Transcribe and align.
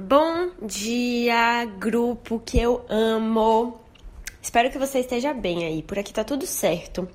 Bom 0.00 0.50
dia, 0.62 1.64
grupo 1.64 2.38
que 2.38 2.56
eu 2.56 2.86
amo. 2.88 3.80
Espero 4.40 4.70
que 4.70 4.78
você 4.78 5.00
esteja 5.00 5.34
bem 5.34 5.64
aí. 5.64 5.82
Por 5.82 5.98
aqui 5.98 6.12
tá 6.12 6.22
tudo 6.22 6.46
certo. 6.46 7.08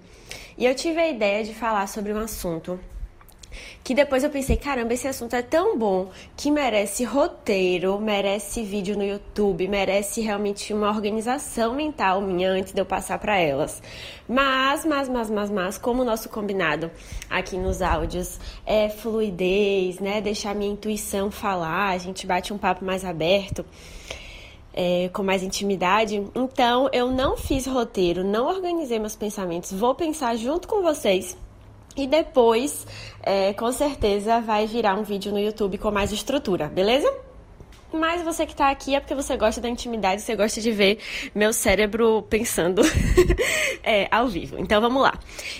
E 0.58 0.66
eu 0.66 0.76
tive 0.76 1.00
a 1.00 1.08
ideia 1.08 1.46
de 1.46 1.54
falar 1.54 1.88
sobre 1.88 2.14
um 2.14 2.18
assunto 2.18 2.78
que 3.84 3.94
depois 3.94 4.24
eu 4.24 4.30
pensei, 4.30 4.56
caramba, 4.56 4.94
esse 4.94 5.08
assunto 5.08 5.36
é 5.36 5.42
tão 5.42 5.78
bom 5.78 6.10
que 6.38 6.50
merece 6.50 7.04
roteiro, 7.04 8.00
merece 8.00 8.64
vídeo 8.64 8.98
no 8.98 9.04
YouTube, 9.04 9.68
merece 9.68 10.22
realmente 10.22 10.74
uma 10.74 10.90
organização 10.90 11.74
mental 11.76 12.22
minha 12.22 12.50
antes 12.50 12.74
de 12.74 12.80
eu 12.80 12.86
passar 12.86 13.20
para 13.20 13.38
elas. 13.38 13.82
Mas, 14.28 14.86
mas, 14.86 15.10
mas, 15.10 15.30
mas, 15.30 15.52
mas, 15.52 15.78
como 15.78 16.02
o 16.02 16.06
nosso 16.06 16.30
combinado 16.30 16.90
aqui 17.30 17.58
nos 17.58 17.82
áudios 17.82 18.40
é 18.66 18.88
fluidez, 18.90 20.00
né? 20.00 20.22
Deixar 20.22 20.56
minha 20.56 20.72
intuição 20.72 21.30
falar, 21.30 21.90
a 21.90 21.98
gente 21.98 22.26
bate 22.26 22.54
um 22.54 22.58
papo 22.58 22.86
mais 22.86 23.04
aberto. 23.04 23.66
É, 24.76 25.08
com 25.14 25.22
mais 25.22 25.44
intimidade. 25.44 26.16
Então, 26.34 26.90
eu 26.92 27.12
não 27.12 27.38
fiz 27.38 27.68
roteiro, 27.68 28.24
não 28.24 28.48
organizei 28.48 28.98
meus 28.98 29.16
pensamentos. 29.16 29.72
Vou 29.72 29.94
pensar 29.94 30.36
junto 30.36 30.68
com 30.68 30.82
vocês 30.82 31.38
e 31.96 32.08
depois, 32.08 32.88
é, 33.22 33.54
com 33.54 33.72
certeza, 33.72 34.42
vai 34.42 34.66
virar 34.66 34.96
um 34.96 35.04
vídeo 35.04 35.32
no 35.32 35.40
YouTube 35.40 35.78
com 35.78 35.92
mais 35.92 36.12
estrutura, 36.12 36.68
beleza? 36.68 37.12
Mas 37.94 38.24
você 38.24 38.48
que 38.48 38.56
tá 38.56 38.72
aqui 38.72 38.96
é 38.96 39.00
porque 39.00 39.14
você 39.14 39.38
gosta 39.38 39.62
da 39.62 39.70
intimidade, 39.70 40.24
você 40.24 40.36
gosta 40.36 40.60
de 40.60 40.72
ver 40.72 40.98
meu 41.36 41.54
cérebro 41.54 42.24
pensando 42.28 42.82
é, 43.84 44.08
ao 44.10 44.28
vivo. 44.28 44.58
Então 44.58 44.82
vamos 44.82 45.04
lá. 45.04 45.14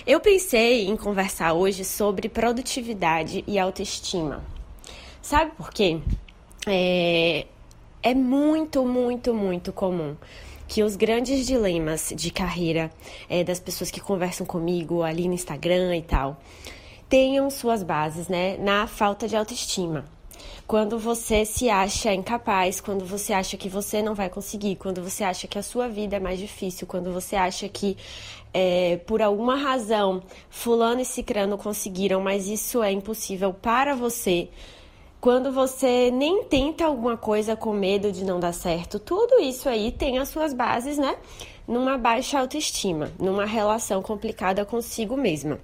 Eu 0.04 0.18
pensei 0.18 0.88
em 0.88 0.96
conversar 0.96 1.52
hoje 1.52 1.84
sobre 1.84 2.28
produtividade 2.28 3.44
e 3.46 3.56
autoestima. 3.56 4.42
Sabe 5.22 5.52
por 5.52 5.72
quê? 5.72 6.00
É, 6.66 7.46
é 8.02 8.14
muito, 8.14 8.84
muito, 8.84 9.32
muito 9.32 9.72
comum 9.72 10.16
que 10.66 10.82
os 10.82 10.96
grandes 10.96 11.46
dilemas 11.46 12.12
de 12.14 12.30
carreira 12.30 12.90
é, 13.28 13.44
das 13.44 13.60
pessoas 13.60 13.90
que 13.90 14.00
conversam 14.00 14.46
comigo 14.46 15.02
ali 15.02 15.28
no 15.28 15.34
Instagram 15.34 15.96
e 15.96 16.02
tal 16.02 16.40
tenham 17.08 17.48
suas 17.50 17.82
bases 17.82 18.28
né, 18.28 18.56
na 18.56 18.86
falta 18.86 19.28
de 19.28 19.36
autoestima. 19.36 20.04
Quando 20.66 20.98
você 20.98 21.44
se 21.44 21.68
acha 21.68 22.12
incapaz, 22.12 22.80
quando 22.80 23.04
você 23.04 23.32
acha 23.32 23.56
que 23.56 23.68
você 23.68 24.02
não 24.02 24.14
vai 24.14 24.30
conseguir, 24.30 24.76
quando 24.76 25.02
você 25.02 25.22
acha 25.22 25.46
que 25.46 25.58
a 25.58 25.62
sua 25.62 25.88
vida 25.88 26.16
é 26.16 26.20
mais 26.20 26.38
difícil, 26.38 26.86
quando 26.86 27.12
você 27.12 27.36
acha 27.36 27.68
que 27.68 27.96
é, 28.52 28.96
por 29.06 29.20
alguma 29.20 29.56
razão 29.56 30.22
fulano 30.48 31.00
e 31.00 31.04
cicrano 31.04 31.58
conseguiram, 31.58 32.20
mas 32.20 32.48
isso 32.48 32.82
é 32.82 32.90
impossível 32.90 33.52
para 33.52 33.94
você, 33.94 34.48
quando 35.24 35.50
você 35.50 36.10
nem 36.10 36.44
tenta 36.44 36.84
alguma 36.84 37.16
coisa 37.16 37.56
com 37.56 37.72
medo 37.72 38.12
de 38.12 38.26
não 38.26 38.38
dar 38.38 38.52
certo, 38.52 38.98
tudo 38.98 39.40
isso 39.40 39.70
aí 39.70 39.90
tem 39.90 40.18
as 40.18 40.28
suas 40.28 40.52
bases, 40.52 40.98
né? 40.98 41.16
Numa 41.66 41.96
baixa 41.96 42.38
autoestima, 42.38 43.10
numa 43.18 43.46
relação 43.46 44.02
complicada 44.02 44.66
consigo 44.66 45.16
mesma. 45.16 45.58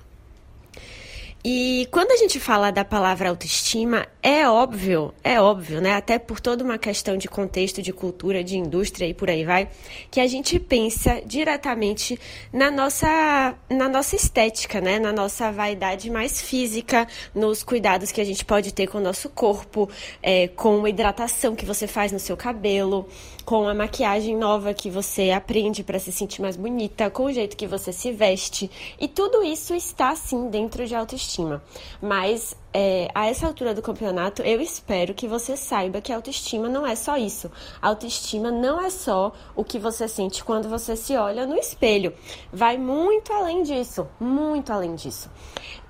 E 1.43 1.89
quando 1.91 2.11
a 2.11 2.17
gente 2.19 2.39
fala 2.39 2.71
da 2.71 2.85
palavra 2.85 3.31
autoestima, 3.31 4.07
é 4.23 4.47
óbvio, 4.47 5.15
é 5.25 5.41
óbvio, 5.41 5.81
né? 5.81 5.95
Até 5.95 6.19
por 6.19 6.39
toda 6.39 6.63
uma 6.63 6.77
questão 6.77 7.17
de 7.17 7.29
contexto, 7.29 7.81
de 7.81 7.95
cultura, 7.95 8.45
de 8.45 8.59
indústria 8.59 9.07
e 9.07 9.15
por 9.15 9.31
aí 9.31 9.43
vai, 9.43 9.71
que 10.11 10.21
a 10.21 10.27
gente 10.27 10.59
pensa 10.59 11.23
diretamente 11.25 12.21
na 12.53 12.71
nossa, 12.71 13.55
na 13.71 13.89
nossa 13.89 14.17
estética, 14.17 14.83
né? 14.83 14.99
Na 14.99 15.15
nossa 15.15 15.51
vaidade 15.51 16.11
mais 16.11 16.43
física, 16.43 17.09
nos 17.35 17.63
cuidados 17.63 18.13
que 18.13 18.21
a 18.21 18.25
gente 18.25 18.45
pode 18.45 18.75
ter 18.75 18.87
com 18.87 18.99
o 18.99 19.01
nosso 19.01 19.31
corpo, 19.31 19.89
é, 20.23 20.47
com 20.49 20.85
a 20.85 20.91
hidratação 20.91 21.57
que 21.57 21.65
você 21.65 21.87
faz 21.87 22.13
no 22.13 22.19
seu 22.19 22.37
cabelo, 22.37 23.09
com 23.47 23.67
a 23.67 23.73
maquiagem 23.73 24.37
nova 24.37 24.75
que 24.75 24.91
você 24.91 25.31
aprende 25.31 25.83
para 25.83 25.99
se 25.99 26.13
sentir 26.13 26.43
mais 26.43 26.55
bonita, 26.55 27.09
com 27.09 27.25
o 27.25 27.33
jeito 27.33 27.57
que 27.57 27.67
você 27.67 27.95
se 27.95 28.13
veste. 28.13 28.71
E 29.01 29.09
tudo 29.09 29.43
isso 29.43 29.75
está, 29.75 30.15
sim, 30.15 30.51
dentro 30.51 30.87
de 30.87 30.95
autoestima 30.95 31.30
autoestima. 31.31 31.63
Mas 32.03 32.57
é, 32.73 33.09
a 33.15 33.27
essa 33.27 33.47
altura 33.47 33.75
do 33.75 33.83
campeonato, 33.83 34.43
eu 34.43 34.61
espero 34.61 35.15
que 35.15 35.29
você 35.29 35.57
saiba 35.57 36.01
que 36.01 36.13
autoestima 36.13 36.69
não 36.69 36.87
é 36.87 36.95
só 36.95 37.17
isso. 37.17 37.51
Autoestima 37.81 38.51
não 38.51 38.81
é 38.81 38.91
só 38.91 39.33
o 39.55 39.65
que 39.65 39.79
você 39.79 40.09
sente 40.09 40.43
quando 40.43 40.69
você 40.69 40.97
se 40.97 41.17
olha 41.17 41.47
no 41.47 41.57
espelho. 41.57 42.13
Vai 42.53 42.77
muito 42.77 43.33
além 43.33 43.63
disso, 43.63 44.07
muito 44.19 44.73
além 44.73 44.95
disso. 44.95 45.31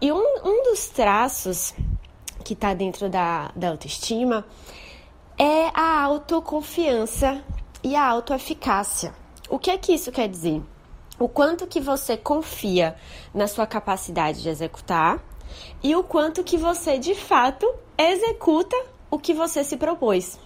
E 0.01 0.13
um, 0.13 0.25
um 0.45 0.63
dos 0.65 0.89
traços 0.89 1.75
que 2.45 2.53
está 2.53 2.75
dentro 2.75 3.09
da, 3.09 3.51
da 3.55 3.71
autoestima 3.71 4.45
é 5.39 5.71
a 5.73 6.03
autoconfiança 6.03 7.43
e 7.83 7.97
a 7.97 8.07
autoeficácia. 8.07 9.15
O 9.49 9.59
que 9.59 9.71
é 9.71 9.79
que 9.79 9.93
isso 9.93 10.13
quer 10.13 10.29
dizer? 10.29 10.63
O 11.21 11.29
quanto 11.29 11.67
que 11.67 11.81
você 11.81 12.17
confia 12.17 12.97
na 13.33 13.47
sua 13.47 13.67
capacidade 13.67 14.43
de 14.43 14.49
executar 14.49 15.23
e 15.83 15.95
o 15.95 16.03
quanto 16.03 16.43
que 16.43 16.57
você 16.57 16.99
de 16.99 17.15
fato 17.15 17.73
executa 17.97 18.77
o 19.11 19.19
que 19.19 19.35
você 19.35 19.63
se 19.63 19.77
propôs. 19.77 20.39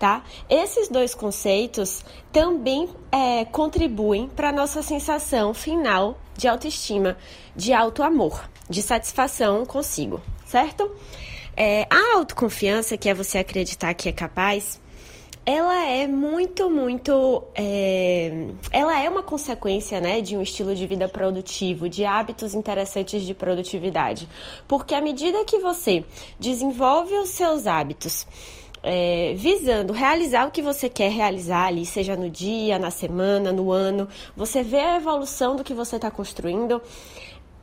Tá? 0.00 0.24
Esses 0.48 0.88
dois 0.88 1.14
conceitos 1.14 2.02
também 2.32 2.88
é, 3.12 3.44
contribuem 3.44 4.28
para 4.28 4.48
a 4.48 4.52
nossa 4.52 4.82
sensação 4.82 5.54
final 5.54 6.18
de 6.36 6.48
autoestima, 6.48 7.16
de 7.54 7.72
auto-amor, 7.72 8.48
de 8.68 8.82
satisfação 8.82 9.66
consigo, 9.66 10.20
certo? 10.46 10.90
É, 11.54 11.86
a 11.90 12.16
autoconfiança, 12.16 12.96
que 12.96 13.10
é 13.10 13.14
você 13.14 13.38
acreditar 13.38 13.92
que 13.92 14.08
é 14.08 14.12
capaz, 14.12 14.80
ela 15.50 15.84
é 15.86 16.06
muito, 16.06 16.70
muito. 16.70 17.42
É... 17.54 18.46
Ela 18.70 19.02
é 19.02 19.08
uma 19.08 19.22
consequência 19.22 20.00
né, 20.00 20.20
de 20.20 20.36
um 20.36 20.42
estilo 20.42 20.74
de 20.74 20.86
vida 20.86 21.08
produtivo, 21.08 21.88
de 21.88 22.04
hábitos 22.04 22.54
interessantes 22.54 23.22
de 23.22 23.34
produtividade. 23.34 24.28
Porque 24.68 24.94
à 24.94 25.00
medida 25.00 25.44
que 25.44 25.58
você 25.58 26.04
desenvolve 26.38 27.14
os 27.14 27.30
seus 27.30 27.66
hábitos, 27.66 28.26
é, 28.82 29.34
visando 29.36 29.92
realizar 29.92 30.46
o 30.46 30.50
que 30.50 30.62
você 30.62 30.88
quer 30.88 31.10
realizar 31.10 31.66
ali, 31.66 31.84
seja 31.84 32.16
no 32.16 32.30
dia, 32.30 32.78
na 32.78 32.90
semana, 32.90 33.52
no 33.52 33.72
ano, 33.72 34.08
você 34.36 34.62
vê 34.62 34.80
a 34.80 34.96
evolução 34.96 35.56
do 35.56 35.64
que 35.64 35.74
você 35.74 35.96
está 35.96 36.10
construindo. 36.10 36.80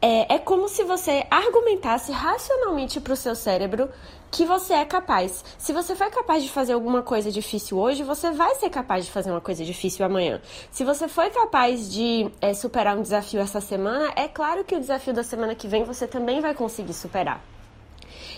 É, 0.01 0.35
é 0.35 0.39
como 0.39 0.69
se 0.69 0.83
você 0.83 1.25
argumentasse 1.31 2.11
racionalmente 2.11 3.01
para 3.01 3.13
o 3.13 3.15
seu 3.15 3.35
cérebro 3.35 3.89
que 4.29 4.45
você 4.45 4.73
é 4.73 4.85
capaz. 4.85 5.43
Se 5.57 5.73
você 5.73 5.95
foi 5.95 6.09
capaz 6.09 6.43
de 6.43 6.51
fazer 6.51 6.73
alguma 6.73 7.01
coisa 7.01 7.31
difícil 7.31 7.79
hoje, 7.79 8.03
você 8.03 8.29
vai 8.31 8.53
ser 8.55 8.69
capaz 8.69 9.05
de 9.05 9.11
fazer 9.11 9.31
uma 9.31 9.41
coisa 9.41 9.65
difícil 9.65 10.05
amanhã. 10.05 10.41
Se 10.69 10.83
você 10.83 11.07
foi 11.07 11.29
capaz 11.29 11.91
de 11.91 12.29
é, 12.41 12.53
superar 12.53 12.97
um 12.97 13.01
desafio 13.01 13.39
essa 13.39 13.61
semana, 13.61 14.11
é 14.15 14.27
claro 14.27 14.63
que 14.63 14.75
o 14.75 14.79
desafio 14.79 15.13
da 15.13 15.23
semana 15.23 15.55
que 15.55 15.67
vem 15.67 15.83
você 15.83 16.05
também 16.05 16.41
vai 16.41 16.53
conseguir 16.53 16.93
superar. 16.93 17.41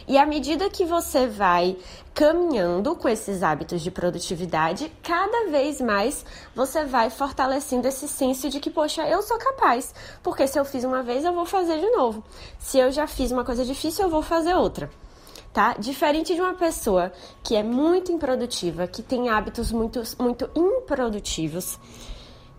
E 0.09 0.17
à 0.17 0.25
medida 0.25 0.71
que 0.71 0.83
você 0.83 1.27
vai 1.27 1.77
caminhando 2.15 2.95
com 2.95 3.07
esses 3.07 3.43
hábitos 3.43 3.79
de 3.79 3.91
produtividade, 3.91 4.91
cada 5.03 5.51
vez 5.51 5.79
mais 5.79 6.25
você 6.55 6.83
vai 6.83 7.11
fortalecendo 7.11 7.87
esse 7.87 8.07
senso 8.07 8.49
de 8.49 8.59
que, 8.59 8.71
poxa, 8.71 9.07
eu 9.07 9.21
sou 9.21 9.37
capaz. 9.37 9.93
Porque 10.23 10.47
se 10.47 10.59
eu 10.59 10.65
fiz 10.65 10.83
uma 10.83 11.03
vez, 11.03 11.23
eu 11.23 11.31
vou 11.31 11.45
fazer 11.45 11.79
de 11.79 11.91
novo. 11.91 12.23
Se 12.57 12.79
eu 12.79 12.91
já 12.91 13.05
fiz 13.05 13.31
uma 13.31 13.45
coisa 13.45 13.63
difícil, 13.63 14.05
eu 14.05 14.09
vou 14.09 14.23
fazer 14.23 14.55
outra 14.55 14.89
tá? 15.53 15.73
Diferente 15.79 16.35
de 16.35 16.41
uma 16.41 16.53
pessoa 16.53 17.11
que 17.43 17.55
é 17.55 17.63
muito 17.63 18.11
improdutiva, 18.11 18.87
que 18.87 19.01
tem 19.01 19.29
hábitos 19.29 19.71
muito, 19.71 20.01
muito 20.19 20.49
improdutivos 20.55 21.79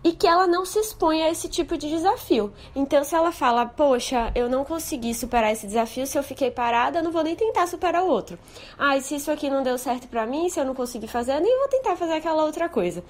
e 0.03 0.11
que 0.11 0.27
ela 0.27 0.47
não 0.47 0.65
se 0.65 0.79
expõe 0.79 1.21
a 1.21 1.29
esse 1.29 1.47
tipo 1.47 1.77
de 1.77 1.89
desafio. 1.89 2.51
Então, 2.75 3.03
se 3.03 3.15
ela 3.15 3.31
fala, 3.31 3.65
poxa, 3.65 4.31
eu 4.33 4.49
não 4.49 4.63
consegui 4.63 5.13
superar 5.13 5.51
esse 5.51 5.67
desafio, 5.67 6.07
se 6.07 6.17
eu 6.17 6.23
fiquei 6.23 6.49
parada, 6.49 6.99
eu 6.99 7.03
não 7.03 7.11
vou 7.11 7.23
nem 7.23 7.35
tentar 7.35 7.67
superar 7.67 8.03
o 8.03 8.07
outro. 8.07 8.37
Ah, 8.77 8.97
e 8.97 9.01
se 9.01 9.15
isso 9.15 9.31
aqui 9.31 9.49
não 9.49 9.63
deu 9.63 9.77
certo 9.77 10.07
para 10.07 10.25
mim, 10.25 10.49
se 10.49 10.59
eu 10.59 10.65
não 10.65 10.73
consegui 10.73 11.07
fazer, 11.07 11.33
eu 11.33 11.41
nem 11.41 11.57
vou 11.57 11.67
tentar 11.67 11.95
fazer 11.95 12.13
aquela 12.13 12.43
outra 12.43 12.67
coisa. 12.67 13.03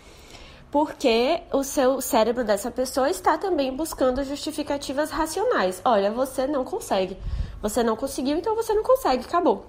Porque 0.70 1.42
o 1.52 1.64
seu 1.64 2.00
cérebro 2.00 2.44
dessa 2.46 2.72
pessoa 2.72 3.10
está 3.10 3.38
também 3.38 3.76
buscando 3.76 4.24
justificativas 4.24 5.12
racionais. 5.12 5.82
Olha, 5.84 6.12
você 6.12 6.48
não 6.48 6.64
consegue. 6.64 7.18
Você 7.62 7.84
não 7.84 7.96
conseguiu, 7.96 8.38
então 8.38 8.56
você 8.56 8.74
não 8.74 8.82
consegue, 8.82 9.26
acabou. 9.26 9.66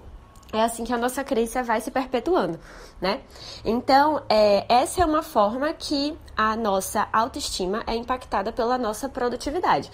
É 0.53 0.61
assim 0.61 0.83
que 0.83 0.93
a 0.93 0.97
nossa 0.99 1.23
crença 1.23 1.63
vai 1.63 1.81
se 1.81 1.89
perpetuando, 1.89 2.59
né? 3.01 3.21
Então, 3.65 4.21
é, 4.29 4.63
essa 4.69 5.01
é 5.01 5.05
uma 5.05 5.23
forma 5.23 5.73
que 5.73 6.15
a 6.37 6.55
nossa 6.55 7.07
autoestima 7.11 7.83
é 7.87 7.95
impactada 7.95 8.51
pela 8.51 8.77
nossa 8.77 9.09
produtividade, 9.09 9.89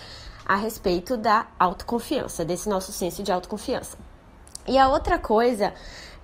a 0.45 0.57
respeito 0.57 1.15
da 1.15 1.47
autoconfiança, 1.57 2.43
desse 2.43 2.67
nosso 2.67 2.91
senso 2.91 3.23
de 3.23 3.31
autoconfiança. 3.31 3.97
E 4.67 4.77
a 4.77 4.89
outra 4.89 5.17
coisa, 5.17 5.73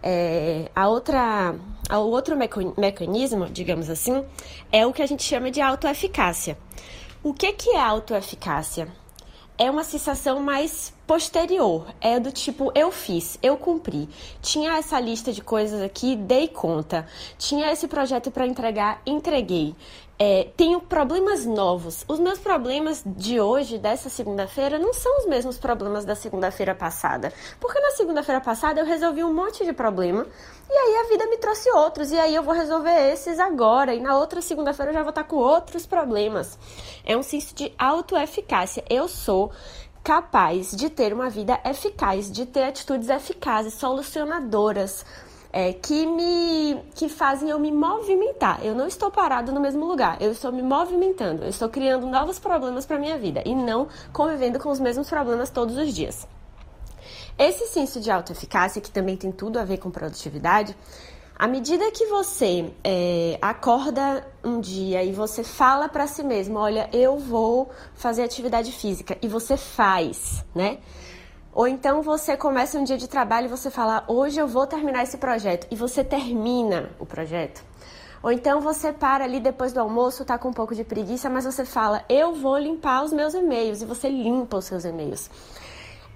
é, 0.04 0.70
a 0.76 0.90
outra, 0.90 1.56
o 1.90 2.10
outro 2.10 2.36
mecanismo, 2.78 3.46
digamos 3.46 3.90
assim, 3.90 4.26
é 4.70 4.86
o 4.86 4.92
que 4.92 5.02
a 5.02 5.08
gente 5.08 5.24
chama 5.24 5.50
de 5.50 5.62
autoeficácia. 5.62 6.58
O 7.24 7.34
que, 7.34 7.54
que 7.54 7.70
é 7.70 7.82
autoeficácia? 7.82 8.90
É 9.58 9.72
uma 9.72 9.86
sensação 9.86 10.42
mais 10.42 10.94
posterior, 11.08 11.88
é 12.02 12.20
do 12.20 12.30
tipo 12.30 12.74
eu 12.76 12.92
fiz, 12.92 13.40
eu 13.42 13.56
cumpri. 13.56 14.10
Tinha 14.42 14.74
essa 14.78 15.00
lista 15.00 15.32
de 15.32 15.42
coisas 15.42 15.82
aqui, 15.82 16.14
dei 16.14 16.50
conta. 16.50 17.08
Tinha 17.38 17.72
esse 17.72 17.88
projeto 17.88 18.30
para 18.30 18.46
entregar, 18.46 19.02
entreguei. 19.06 19.74
É, 20.18 20.48
tenho 20.56 20.80
problemas 20.80 21.46
novos. 21.46 22.06
Os 22.08 22.20
meus 22.20 22.40
problemas 22.40 23.04
de 23.06 23.42
hoje, 23.42 23.78
dessa 23.78 24.10
segunda-feira, 24.10 24.80
não 24.80 24.94
são 24.94 25.20
os 25.20 25.26
mesmos 25.26 25.58
problemas 25.58 26.06
da 26.06 26.16
segunda-feira 26.16 26.74
passada. 26.74 27.34
Porque 27.60 27.80
na 27.82 27.92
segunda-feira 27.92 28.40
passada 28.40 28.80
eu 28.80 28.86
resolvi 28.86 29.24
um 29.24 29.34
monte 29.34 29.66
de 29.66 29.74
problema 29.74 30.26
e 30.70 30.74
aí 30.74 31.06
a 31.06 31.10
vida 31.10 31.28
me 31.28 31.38
trouxe 31.38 31.70
outros. 31.72 32.12
E 32.12 32.18
aí 32.18 32.34
eu 32.34 32.44
vou 32.44 32.54
resolver 32.54 33.12
esses 33.12 33.40
agora. 33.40 33.94
E 33.94 34.00
na 34.00 34.18
outra 34.18 34.42
segunda-feira 34.42 34.92
eu 34.92 34.96
já 34.96 35.02
vou 35.02 35.10
estar 35.10 35.26
com 35.26 35.36
outros 35.36 35.86
problemas. 35.86 36.58
É 37.04 37.18
um 37.18 37.24
senso 37.24 37.54
de 37.54 37.74
autoeficácia. 37.78 38.86
Eu 38.90 39.10
sou 39.10 39.52
capaz 40.02 40.72
de 40.72 40.90
ter 40.90 41.12
uma 41.12 41.30
vida 41.30 41.60
eficaz, 41.66 42.32
de 42.32 42.46
ter 42.46 42.64
atitudes 42.64 43.10
eficazes, 43.10 43.74
solucionadoras 43.74 45.04
é, 45.56 45.72
que 45.72 46.06
me 46.06 46.78
que 46.94 47.08
fazem 47.08 47.50
eu 47.50 47.58
me 47.58 47.72
movimentar. 47.72 48.60
Eu 48.62 48.76
não 48.76 48.86
estou 48.86 49.10
parado 49.10 49.54
no 49.54 49.62
mesmo 49.62 49.86
lugar, 49.86 50.22
eu 50.22 50.34
estou 50.34 50.52
me 50.52 50.62
movimentando, 50.62 51.44
eu 51.44 51.50
estou 51.50 51.70
criando 51.70 52.06
novos 52.06 52.38
problemas 52.38 52.86
para 52.86 53.00
minha 53.00 53.18
vida 53.18 53.42
e 53.46 53.56
não 53.56 53.88
convivendo 54.12 54.60
com 54.60 54.70
os 54.70 54.82
mesmos 54.82 55.10
problemas 55.10 55.50
todos 55.50 55.78
os 55.78 55.94
dias. 55.94 56.28
Esse 57.40 57.68
senso 57.68 58.02
de 58.02 58.12
autoeficácia, 58.12 58.82
que 58.82 58.92
também 58.92 59.16
tem 59.16 59.32
tudo 59.32 59.58
a 59.58 59.64
ver 59.64 59.78
com 59.78 59.90
produtividade, 59.90 60.76
à 61.40 61.48
medida 61.48 61.90
que 61.90 62.06
você 62.08 62.74
é, 62.84 63.38
acorda 63.42 64.28
um 64.44 64.60
dia 64.60 65.06
e 65.06 65.14
você 65.14 65.42
fala 65.42 65.88
para 65.88 66.06
si 66.06 66.22
mesmo, 66.22 66.60
olha, 66.60 66.90
eu 66.92 67.18
vou 67.18 67.70
fazer 67.94 68.24
atividade 68.24 68.74
física 68.74 69.18
e 69.22 69.28
você 69.30 69.56
faz, 69.56 70.44
né? 70.54 70.80
Ou 71.56 71.66
então 71.70 72.02
você 72.02 72.36
começa 72.36 72.78
um 72.78 72.84
dia 72.84 72.98
de 72.98 73.08
trabalho 73.08 73.46
e 73.46 73.48
você 73.48 73.72
fala, 73.72 74.04
hoje 74.10 74.38
eu 74.38 74.46
vou 74.46 74.68
terminar 74.68 75.04
esse 75.04 75.18
projeto, 75.18 75.66
e 75.72 75.76
você 75.76 76.04
termina 76.04 76.90
o 77.00 77.06
projeto. 77.06 77.64
Ou 78.22 78.30
então 78.30 78.60
você 78.60 78.92
para 78.92 79.24
ali 79.24 79.40
depois 79.40 79.72
do 79.72 79.80
almoço, 79.80 80.26
tá 80.26 80.38
com 80.38 80.50
um 80.50 80.54
pouco 80.54 80.76
de 80.76 80.84
preguiça, 80.84 81.30
mas 81.30 81.46
você 81.46 81.64
fala, 81.64 82.04
eu 82.10 82.34
vou 82.34 82.58
limpar 82.58 83.06
os 83.06 83.14
meus 83.14 83.34
e-mails, 83.34 83.82
e 83.82 83.86
você 83.86 84.10
limpa 84.10 84.58
os 84.58 84.66
seus 84.66 84.84
e-mails. 84.84 85.30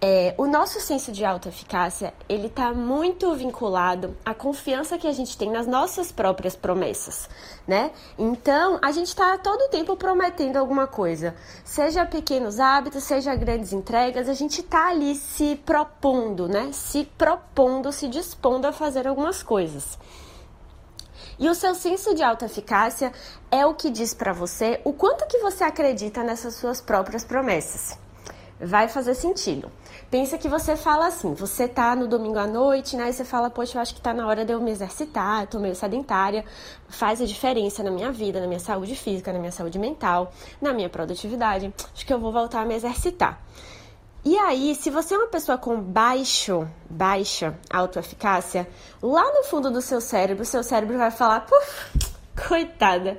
É, 0.01 0.33
o 0.37 0.47
nosso 0.47 0.79
senso 0.79 1.11
de 1.11 1.25
autoeficácia, 1.25 2.13
ele 2.29 2.47
está 2.47 2.73
muito 2.73 3.35
vinculado 3.35 4.15
à 4.23 4.33
confiança 4.33 4.97
que 4.97 5.05
a 5.05 5.11
gente 5.11 5.37
tem 5.37 5.51
nas 5.51 5.67
nossas 5.67 6.09
próprias 6.09 6.55
promessas, 6.55 7.29
né? 7.67 7.91
Então, 8.17 8.79
a 8.81 8.93
gente 8.93 9.07
está 9.07 9.37
todo 9.37 9.59
o 9.63 9.67
tempo 9.67 9.97
prometendo 9.97 10.55
alguma 10.55 10.87
coisa, 10.87 11.35
seja 11.65 12.05
pequenos 12.05 12.61
hábitos, 12.61 13.03
seja 13.03 13.35
grandes 13.35 13.73
entregas, 13.73 14.29
a 14.29 14.33
gente 14.33 14.61
está 14.61 14.87
ali 14.87 15.15
se 15.15 15.57
propondo, 15.65 16.47
né? 16.47 16.69
Se 16.71 17.03
propondo, 17.17 17.91
se 17.91 18.07
dispondo 18.07 18.67
a 18.67 18.71
fazer 18.71 19.05
algumas 19.05 19.43
coisas. 19.43 19.99
E 21.37 21.49
o 21.49 21.55
seu 21.55 21.75
senso 21.75 22.15
de 22.15 22.23
autoeficácia 22.23 23.11
é 23.51 23.65
o 23.65 23.73
que 23.73 23.89
diz 23.89 24.13
para 24.13 24.31
você 24.31 24.79
o 24.85 24.93
quanto 24.93 25.27
que 25.27 25.39
você 25.39 25.65
acredita 25.65 26.23
nessas 26.23 26.55
suas 26.55 26.79
próprias 26.79 27.25
promessas. 27.25 27.99
Vai 28.61 28.89
fazer 28.89 29.13
sentido. 29.13 29.71
Pensa 30.11 30.37
que 30.37 30.49
você 30.49 30.75
fala 30.75 31.07
assim, 31.07 31.33
você 31.33 31.67
tá 31.67 31.95
no 31.95 32.07
domingo 32.07 32.37
à 32.37 32.45
noite, 32.45 32.97
né? 32.97 33.09
E 33.09 33.13
você 33.13 33.23
fala, 33.23 33.49
poxa, 33.49 33.77
eu 33.77 33.81
acho 33.81 33.95
que 33.95 34.01
tá 34.01 34.13
na 34.13 34.27
hora 34.27 34.43
de 34.43 34.51
eu 34.51 34.59
me 34.59 34.71
exercitar, 34.71 35.41
eu 35.41 35.47
tô 35.47 35.59
meio 35.59 35.75
sedentária, 35.75 36.43
faz 36.89 37.21
a 37.21 37.25
diferença 37.25 37.81
na 37.83 37.91
minha 37.91 38.11
vida, 38.11 38.41
na 38.41 38.47
minha 38.47 38.59
saúde 38.59 38.95
física, 38.95 39.31
na 39.31 39.39
minha 39.39 39.51
saúde 39.51 39.79
mental, 39.79 40.33
na 40.61 40.73
minha 40.73 40.89
produtividade. 40.89 41.73
Acho 41.93 42.05
que 42.05 42.13
eu 42.13 42.19
vou 42.19 42.33
voltar 42.33 42.61
a 42.61 42.65
me 42.65 42.75
exercitar. 42.75 43.41
E 44.25 44.37
aí, 44.37 44.75
se 44.75 44.89
você 44.89 45.15
é 45.15 45.17
uma 45.17 45.27
pessoa 45.27 45.57
com 45.57 45.79
baixo, 45.79 46.67
baixa 46.89 47.57
autoeficácia, 47.69 48.67
lá 49.01 49.23
no 49.33 49.43
fundo 49.45 49.71
do 49.71 49.81
seu 49.81 50.01
cérebro, 50.01 50.43
seu 50.43 50.61
cérebro 50.61 50.97
vai 50.97 51.09
falar, 51.09 51.45
puf, 51.45 52.09
coitada, 52.47 53.17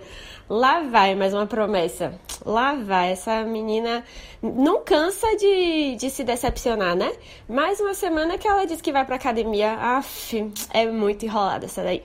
lá 0.51 0.83
vai 0.83 1.15
mais 1.15 1.33
uma 1.33 1.47
promessa 1.47 2.21
lá 2.45 2.75
vai. 2.75 3.13
Essa 3.13 3.43
menina 3.45 4.05
não 4.43 4.83
cansa 4.83 5.37
de, 5.37 5.97
de 5.97 6.11
se 6.11 6.25
decepcionar, 6.25 6.97
né? 6.97 7.13
Mais 7.49 7.81
uma 7.81 7.95
semana 7.95 8.39
que 8.39 8.49
ela 8.49 8.67
diz 8.67 8.81
que 8.81 8.93
vai 8.93 9.05
pra 9.05 9.17
academia. 9.17 9.75
Aff, 9.75 10.53
é 10.73 10.87
muito 10.87 11.25
enrolada 11.25 11.67
essa 11.67 11.83
daí. 11.83 12.05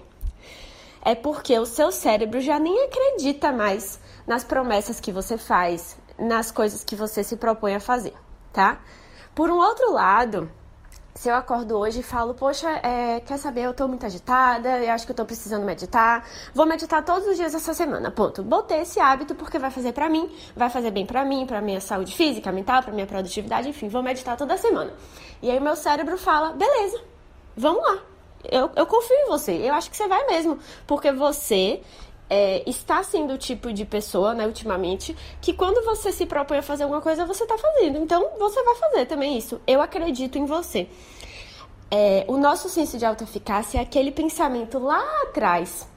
É 1.03 1.13
porque 1.13 1.57
o 1.59 1.65
seu 1.65 1.91
cérebro 1.91 2.41
já 2.41 2.57
nem 2.59 2.85
acredita 2.85 3.51
mais 3.51 3.99
nas 4.25 4.43
promessas 4.43 4.99
que 4.99 5.11
você 5.11 5.37
faz, 5.37 5.97
nas 6.17 6.51
coisas 6.51 6.83
que 6.83 6.95
você 6.95 7.23
se 7.23 7.37
propõe 7.37 7.75
a 7.75 7.79
fazer, 7.79 8.13
tá? 8.51 8.79
Por 9.35 9.51
um 9.51 9.57
outro 9.57 9.93
lado, 9.93 10.49
se 11.15 11.29
eu 11.29 11.35
acordo 11.35 11.77
hoje 11.77 12.01
e 12.01 12.03
falo, 12.03 12.33
poxa, 12.33 12.69
é, 12.83 13.21
quer 13.21 13.37
saber, 13.37 13.61
eu 13.61 13.73
tô 13.73 13.87
muito 13.87 14.05
agitada, 14.05 14.83
eu 14.83 14.91
acho 14.91 15.05
que 15.05 15.13
eu 15.13 15.15
tô 15.15 15.23
precisando 15.23 15.65
meditar, 15.65 16.27
vou 16.53 16.65
meditar 16.65 17.03
todos 17.05 17.25
os 17.25 17.37
dias 17.37 17.55
essa 17.55 17.73
semana, 17.73 18.11
ponto. 18.11 18.43
Botei 18.43 18.81
esse 18.81 18.99
hábito 18.99 19.33
porque 19.33 19.57
vai 19.57 19.71
fazer 19.71 19.93
pra 19.93 20.09
mim, 20.09 20.29
vai 20.55 20.69
fazer 20.69 20.91
bem 20.91 21.05
pra 21.05 21.23
mim, 21.23 21.45
pra 21.45 21.61
minha 21.61 21.79
saúde 21.79 22.13
física, 22.13 22.51
mental, 22.51 22.83
pra 22.83 22.91
minha 22.91 23.07
produtividade, 23.07 23.69
enfim, 23.69 23.87
vou 23.87 24.03
meditar 24.03 24.35
toda 24.35 24.57
semana. 24.57 24.91
E 25.41 25.49
aí 25.49 25.59
meu 25.59 25.77
cérebro 25.77 26.17
fala, 26.17 26.51
beleza, 26.51 27.01
vamos 27.55 27.81
lá, 27.81 27.97
eu, 28.51 28.69
eu 28.75 28.85
confio 28.85 29.15
em 29.15 29.27
você, 29.27 29.53
eu 29.53 29.73
acho 29.73 29.89
que 29.89 29.95
você 29.95 30.09
vai 30.09 30.27
mesmo, 30.27 30.59
porque 30.85 31.13
você 31.13 31.81
é, 32.29 32.67
está 32.69 33.03
sendo 33.03 33.33
o 33.33 33.37
tipo 33.37 33.71
de 33.71 33.85
pessoa, 33.85 34.33
né, 34.33 34.45
ultimamente, 34.45 35.15
que 35.41 35.53
quando 35.53 35.83
você 35.85 36.11
se 36.11 36.25
propõe 36.25 36.57
a 36.57 36.61
fazer 36.61 36.83
alguma 36.83 37.01
coisa, 37.01 37.25
você 37.25 37.43
está 37.43 37.57
fazendo. 37.57 37.99
Então, 37.99 38.31
você 38.39 38.61
vai 38.63 38.75
fazer 38.75 39.05
também 39.05 39.37
isso. 39.37 39.61
Eu 39.67 39.81
acredito 39.81 40.37
em 40.37 40.45
você. 40.45 40.87
É, 41.89 42.25
o 42.27 42.37
nosso 42.37 42.67
senso 42.67 42.97
de 42.97 43.05
autoeficácia 43.05 43.77
é 43.77 43.81
aquele 43.81 44.11
pensamento 44.11 44.79
lá 44.79 45.03
atrás, 45.23 45.87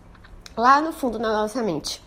lá 0.57 0.81
no 0.81 0.93
fundo 0.93 1.19
da 1.19 1.33
nossa 1.33 1.63
mente, 1.63 2.03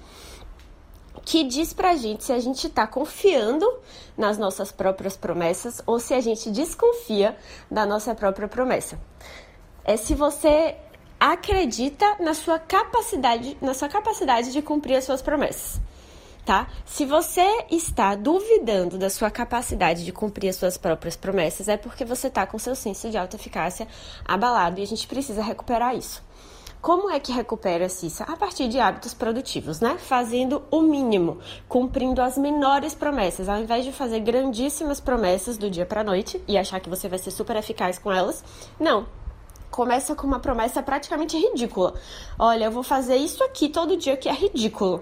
que 1.26 1.44
diz 1.44 1.74
pra 1.74 1.96
gente 1.96 2.24
se 2.24 2.32
a 2.32 2.40
gente 2.40 2.68
está 2.68 2.86
confiando 2.86 3.68
nas 4.16 4.38
nossas 4.38 4.72
próprias 4.72 5.18
promessas 5.18 5.82
ou 5.86 6.00
se 6.00 6.14
a 6.14 6.22
gente 6.22 6.52
desconfia 6.52 7.36
da 7.70 7.86
nossa 7.86 8.14
própria 8.14 8.48
promessa. 8.48 9.00
É 9.84 9.98
se 9.98 10.14
você 10.14 10.78
acredita 11.22 12.16
na 12.20 12.34
sua 12.34 12.58
capacidade, 12.58 13.56
na 13.62 13.76
sua 13.76 13.88
capacidade 13.88 14.52
de 14.52 14.60
cumprir 14.60 14.96
as 14.96 15.04
suas 15.04 15.22
promessas. 15.22 15.80
Tá? 16.44 16.68
Se 16.84 17.06
você 17.06 17.46
está 17.70 18.16
duvidando 18.16 18.98
da 18.98 19.08
sua 19.08 19.30
capacidade 19.30 20.04
de 20.04 20.12
cumprir 20.12 20.50
as 20.50 20.56
suas 20.56 20.80
próprias 20.80 21.16
promessas, 21.16 21.68
é 21.68 21.78
porque 21.78 22.04
você 22.04 22.26
está 22.26 22.48
com 22.48 22.58
seu 22.58 22.74
senso 22.74 23.12
de 23.12 23.20
autoeficácia 23.20 23.88
abalado 24.26 24.80
e 24.80 24.84
a 24.84 24.88
gente 24.88 25.08
precisa 25.08 25.44
recuperar 25.44 25.96
isso. 25.96 26.24
Como 26.82 27.12
é 27.12 27.20
que 27.20 27.32
recupera 27.32 27.88
Cissa? 27.88 28.24
A 28.24 28.36
partir 28.36 28.68
de 28.68 28.80
hábitos 28.80 29.14
produtivos, 29.14 29.80
né? 29.80 30.00
Fazendo 30.00 30.64
o 30.72 30.82
mínimo, 30.82 31.38
cumprindo 31.70 32.20
as 32.24 32.36
menores 32.40 32.96
promessas, 32.96 33.48
ao 33.48 33.60
invés 33.60 33.86
de 33.86 33.92
fazer 33.92 34.22
grandíssimas 34.22 35.00
promessas 35.00 35.60
do 35.60 35.70
dia 35.70 35.86
para 35.86 36.04
noite 36.04 36.42
e 36.48 36.58
achar 36.58 36.80
que 36.80 36.90
você 36.90 37.08
vai 37.08 37.20
ser 37.20 37.30
super 37.30 37.56
eficaz 37.56 38.00
com 38.00 38.12
elas. 38.12 38.44
Não, 38.80 39.06
começa 39.72 40.14
com 40.14 40.28
uma 40.28 40.40
promessa 40.40 40.84
praticamente 40.84 41.38
ridícula. 41.38 41.96
Olha, 42.38 42.66
eu 42.66 42.72
vou 42.72 42.84
fazer 42.84 43.16
isso 43.16 43.44
aqui 43.44 43.70
todo 43.70 43.98
dia 43.98 44.18
que 44.18 44.30
é 44.30 44.34
ridículo. 44.34 45.02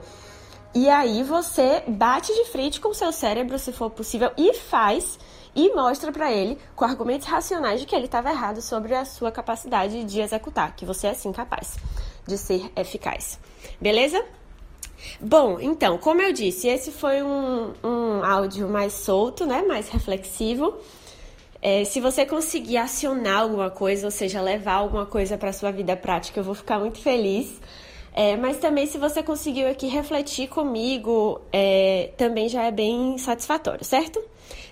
E 0.74 0.88
aí 0.88 1.24
você 1.24 1.84
bate 1.88 2.32
de 2.34 2.46
frente 2.46 2.80
com 2.80 2.94
seu 2.94 3.12
cérebro, 3.12 3.58
se 3.58 3.74
for 3.74 3.90
possível, 3.90 4.32
e 4.38 4.54
faz 4.54 5.18
e 5.56 5.74
mostra 5.74 6.12
para 6.12 6.32
ele 6.32 6.60
com 6.76 6.86
argumentos 6.86 7.28
racionais 7.28 7.80
de 7.80 7.88
que 7.88 7.96
ele 7.96 8.06
estava 8.06 8.30
errado 8.30 8.62
sobre 8.62 8.94
a 8.94 9.04
sua 9.04 9.32
capacidade 9.32 10.04
de 10.04 10.22
executar, 10.22 10.76
que 10.76 10.86
você 10.86 11.08
é 11.08 11.14
sim 11.16 11.32
capaz 11.32 11.76
de 12.28 12.38
ser 12.38 12.72
eficaz. 12.76 13.40
Beleza? 13.82 14.24
Bom, 15.20 15.60
então, 15.60 15.98
como 15.98 16.22
eu 16.22 16.32
disse, 16.32 16.68
esse 16.68 16.92
foi 16.92 17.24
um, 17.24 17.74
um 17.84 18.24
áudio 18.24 18.70
mais 18.70 18.94
solto, 18.94 19.46
né? 19.46 19.64
Mais 19.64 19.90
reflexivo. 19.90 20.78
É, 21.62 21.84
se 21.84 22.00
você 22.00 22.26
conseguir 22.26 22.78
acionar 22.78 23.42
alguma 23.42 23.70
coisa, 23.70 24.08
ou 24.08 24.12
seja, 24.12 24.42
levar 24.42 24.74
alguma 24.74 25.06
coisa 25.06 25.38
para 25.38 25.52
sua 25.52 25.72
vida 25.72 25.96
prática, 25.96 26.40
eu 26.40 26.44
vou 26.44 26.56
ficar 26.56 26.80
muito 26.80 27.00
feliz. 27.00 27.60
É, 28.14 28.36
mas 28.36 28.58
também, 28.58 28.86
se 28.86 28.98
você 28.98 29.22
conseguiu 29.22 29.70
aqui 29.70 29.88
refletir 29.88 30.48
comigo, 30.48 31.42
é, 31.54 32.12
também 32.18 32.50
já 32.50 32.64
é 32.64 32.72
bem 32.72 33.18
satisfatório, 33.18 33.86
certo? 33.86 34.22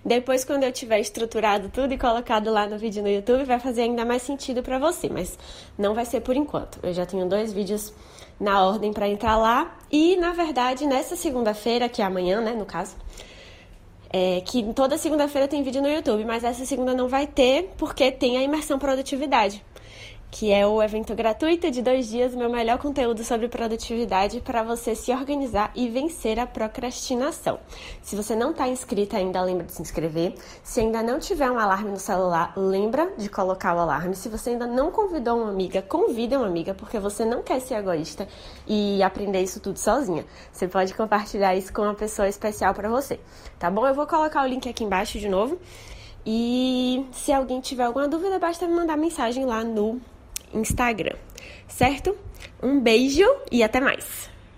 Depois, 0.04 0.44
quando 0.44 0.64
eu 0.64 0.72
tiver 0.72 1.00
estruturado 1.00 1.70
tudo 1.70 1.94
e 1.94 1.98
colocado 1.98 2.52
lá 2.52 2.66
no 2.66 2.78
vídeo 2.78 3.04
no 3.04 3.10
YouTube, 3.10 3.44
vai 3.44 3.60
fazer 3.60 3.82
ainda 3.82 4.06
mais 4.06 4.22
sentido 4.22 4.64
para 4.64 4.80
você, 4.80 5.10
mas 5.10 5.38
não 5.78 5.94
vai 5.94 6.06
ser 6.06 6.22
por 6.22 6.36
enquanto. 6.36 6.80
Eu 6.82 6.94
já 6.94 7.06
tenho 7.06 7.28
dois 7.28 7.54
vídeos 7.54 7.94
na 8.40 8.66
ordem 8.66 8.94
para 8.94 9.08
entrar 9.08 9.38
lá 9.38 9.78
e, 9.92 10.16
na 10.16 10.32
verdade, 10.32 10.86
nessa 10.86 11.16
segunda-feira, 11.16 11.90
que 11.90 12.02
é 12.02 12.06
amanhã, 12.06 12.42
né, 12.42 12.54
no 12.54 12.66
caso, 12.66 12.96
é, 14.18 14.42
que 14.42 14.64
toda 14.74 14.98
segunda-feira 14.98 15.48
tem 15.48 15.62
vídeo 15.62 15.82
no 15.82 15.88
YouTube, 15.88 16.26
mas 16.26 16.44
essa 16.44 16.66
segunda 16.66 16.94
não 16.96 17.08
vai 17.08 17.28
ter 17.28 17.70
porque 17.78 18.12
tem 18.12 18.36
a 18.38 18.42
imersão 18.42 18.80
produtividade. 18.80 19.64
Que 20.30 20.52
é 20.52 20.68
o 20.68 20.84
evento 20.84 21.16
gratuito 21.16 21.72
de 21.72 21.82
dois 21.82 22.08
dias, 22.10 22.36
meu 22.36 22.50
melhor 22.50 22.78
conteúdo 22.78 23.24
sobre 23.24 23.48
produtividade 23.48 24.42
para 24.42 24.62
você 24.62 24.94
se 24.94 25.12
organizar 25.12 25.72
e 25.74 25.88
vencer 25.88 26.38
a 26.38 26.46
procrastinação. 26.46 27.60
Se 28.02 28.16
você 28.16 28.36
não 28.36 28.52
está 28.52 28.68
inscrito 28.68 29.16
ainda, 29.16 29.42
lembra 29.42 29.66
de 29.66 29.72
se 29.72 29.82
inscrever. 29.82 30.36
Se 30.62 30.82
ainda 30.82 31.02
não 31.02 31.18
tiver 31.20 31.50
um 31.50 31.58
alarme 31.58 31.92
no 31.92 32.00
celular, 32.00 32.54
lembra 32.58 33.12
de 33.18 33.30
colocar 33.30 33.76
o 33.76 33.80
alarme. 33.80 34.16
Se 34.16 34.28
você 34.28 34.52
ainda 34.52 34.68
não 34.68 34.92
convidou 34.92 35.38
uma 35.38 35.50
amiga, 35.50 35.82
convida 35.82 36.38
uma 36.38 36.48
amiga, 36.48 36.74
porque 36.74 37.00
você 37.00 37.24
não 37.24 37.42
quer 37.42 37.62
ser 37.62 37.76
egoísta 37.76 38.28
e 38.68 39.02
aprender 39.02 39.42
isso 39.42 39.60
tudo 39.60 39.80
sozinha. 39.80 40.26
Você 40.52 40.68
pode 40.68 40.94
compartilhar 40.94 41.56
isso 41.56 41.72
com 41.72 41.84
uma 41.84 41.96
pessoa 41.96 42.28
especial 42.28 42.74
para 42.74 42.90
você, 42.90 43.20
tá 43.58 43.72
bom? 43.72 43.88
Eu 43.88 43.96
vou 43.96 44.06
colocar 44.06 44.44
o 44.44 44.48
link 44.48 44.68
aqui 44.68 44.84
embaixo 44.84 45.20
de 45.20 45.30
novo. 45.30 45.58
E 46.26 47.06
se 47.14 47.32
alguém 47.32 47.62
tiver 47.62 47.86
alguma 47.86 48.06
dúvida, 48.06 48.38
basta 48.38 48.68
me 48.68 48.76
mandar 48.76 48.98
mensagem 48.98 49.46
lá 49.46 49.64
no 49.64 50.02
Instagram, 50.54 51.16
certo? 51.68 52.16
Um 52.62 52.80
beijo 52.80 53.26
e 53.52 53.64
até 53.64 53.80
mais! 53.80 54.37